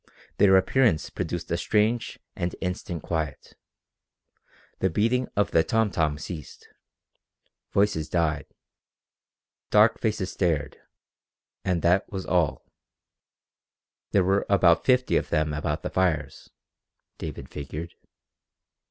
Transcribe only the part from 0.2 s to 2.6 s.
Their appearance produced a strange and